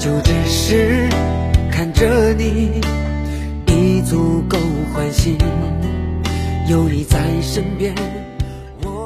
[0.00, 1.10] 就只是
[1.70, 2.80] 看着你，
[3.66, 4.56] 已足够
[4.94, 5.36] 欢喜。
[6.70, 7.94] 有你在身边。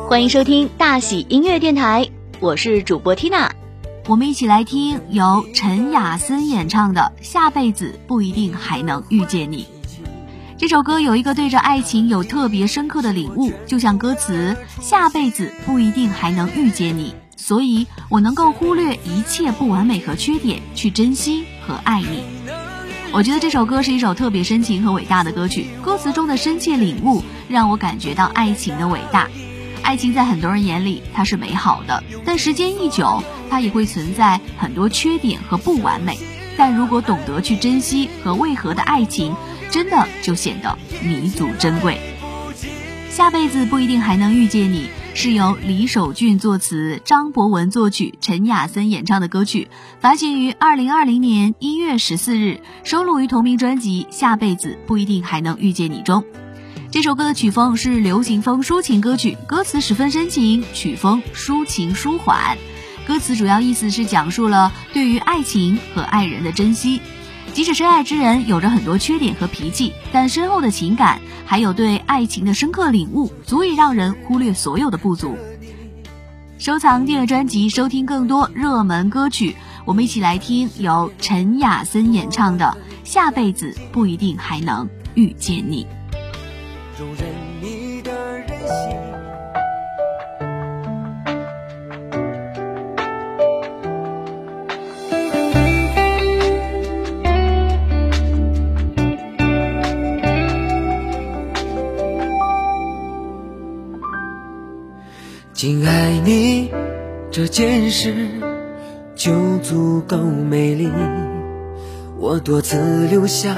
[0.08, 3.50] 欢迎收听大喜音乐电台，我是主播 Tina。
[4.06, 9.64] 我们一起来听由陈雅森演唱的《下辈子不一定还能遇见你》。
[10.56, 22.24] 这首歌有一个对着爱情有特别深刻的领悟，就像歌词“下辈子不一定还能遇见你”，所以我能够忽略一切不完美和缺点，去珍惜和爱你。
[23.12, 29.28] 我觉得这首歌是一首特别深情和伟大的歌曲，歌词中的深切领悟让我感觉到爱情的伟大。
[29.82, 36.18] 爱情在很多人眼里它是美好的，但时间一久，它也会存在很多缺点和不完美。
[36.56, 39.34] 但如果懂得去珍惜和为何的爱情。
[39.70, 41.98] 真的就显得弥足珍贵。
[43.10, 49.68] 下辈子不一定还能遇见你，是由李守俊作词，张博文作曲，陈雅森演唱的歌曲，
[50.00, 56.24] 发行于二零二零年一月十四日，收录于同名专辑《下辈子不一定还能遇见你》中。
[56.90, 62.58] 这首歌的曲风是流行风抒情歌曲，歌词十分深情，曲风抒情舒缓。
[63.06, 67.00] 歌词主要意思是讲述了对于爱情和爱人的珍惜。
[67.54, 75.38] 即使深爱之人有着很多缺点和脾气，但深厚的情感还有对爱情的深刻领悟，足以让人忽略所有的不足。
[76.58, 79.54] 收藏订阅专辑，收听更多热门歌曲。
[79.84, 82.76] 我们一起来听由陈雅森演唱的
[83.08, 85.86] 《下辈子不一定还能遇见你》。
[105.54, 106.68] 仅爱你
[107.30, 108.12] 这件事
[109.14, 110.90] 就足够美丽，
[112.18, 113.54] 我多次流下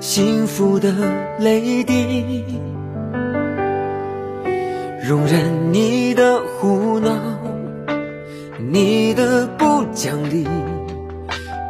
[0.00, 0.92] 幸福的
[1.38, 2.44] 泪滴，
[5.04, 7.12] 容忍你的胡闹，
[8.58, 10.48] 你的不讲理，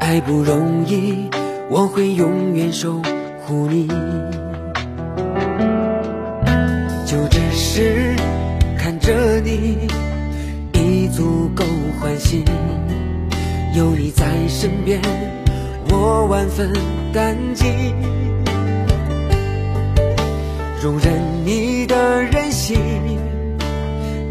[0.00, 1.28] 爱不容易，
[1.69, 3.03] 我会永远守
[3.44, 3.87] 护你，
[9.10, 9.88] 着你
[10.72, 11.65] 已足够
[12.00, 12.44] 欢喜，
[13.75, 15.00] 有你在身边，
[15.91, 16.72] 我万分
[17.12, 17.65] 感激。
[20.81, 21.12] 容忍
[21.44, 22.78] 你的任性，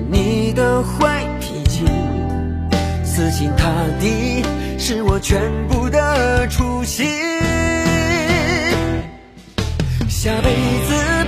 [0.09, 1.83] 你的坏脾气，
[3.03, 3.69] 死心塌
[3.99, 4.45] 地
[4.77, 7.05] 是我全部的初心。
[10.07, 10.49] 下辈
[10.87, 11.18] 子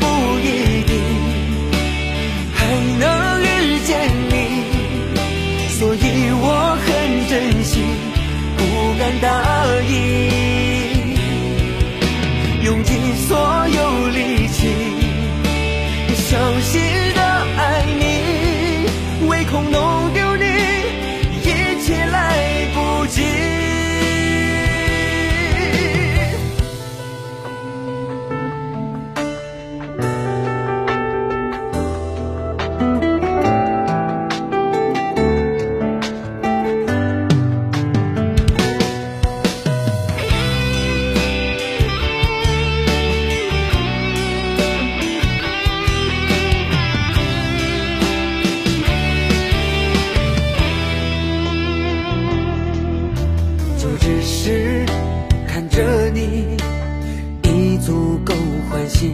[57.81, 58.33] 足够
[58.69, 59.11] 欢喜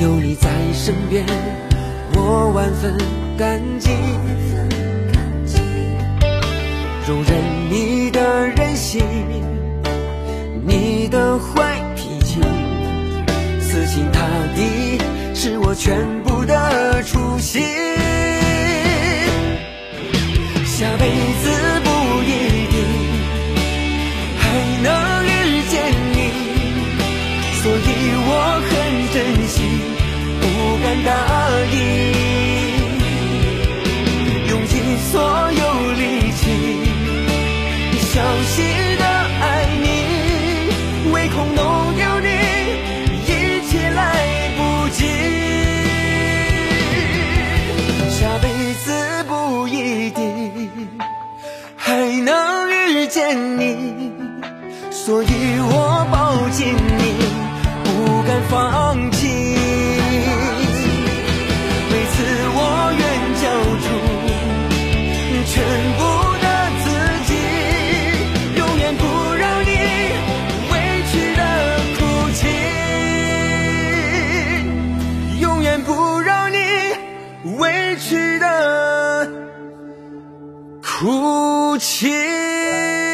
[0.00, 1.24] 有你在身边，
[2.14, 2.96] 我万分
[3.36, 3.90] 感激。
[7.06, 7.34] 容忍
[7.70, 9.04] 你的任性，
[10.66, 12.40] 你的坏脾气，
[13.60, 14.22] 死心塌
[14.56, 14.98] 地
[15.34, 17.62] 是我全部的初心。
[20.64, 21.10] 下辈
[21.42, 21.65] 子
[29.12, 29.62] 珍惜。
[30.82, 31.10] 敢答
[31.72, 31.74] 应，
[34.48, 34.74] 用尽
[35.10, 35.20] 所
[35.50, 35.62] 有
[35.92, 36.40] 力气，
[37.98, 38.54] 小心
[38.98, 39.04] 的
[39.40, 39.84] 爱你，
[41.12, 42.28] 唯恐弄丢你，
[43.26, 43.30] 一
[43.68, 44.02] 切来
[44.56, 44.98] 不及。
[48.10, 48.44] 下辈
[48.84, 50.88] 子不一定
[51.76, 54.12] 还能遇见你，
[54.92, 55.26] 所以
[55.58, 57.02] 我抱紧你，
[57.82, 58.85] 不敢放
[80.98, 83.05] 哭泣。